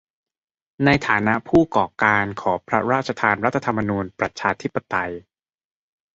[0.85, 5.11] ในฐานะผู้ก่อการขอพระราชทานรัฐธรรมนูญประชาธิปไตย